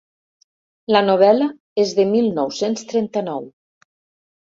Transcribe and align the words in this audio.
La 0.95 1.01
novel·la 1.09 1.51
és 1.85 1.93
de 2.01 2.09
mil 2.17 2.33
nou-cents 2.41 2.89
trenta-nou. 2.93 3.51